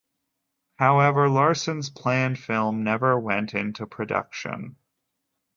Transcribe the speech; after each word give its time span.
However, 0.79 1.29
Larson's 1.29 1.91
planned 1.91 2.39
film 2.39 2.83
never 2.83 3.19
went 3.19 3.53
into 3.53 3.85
production. 3.85 4.77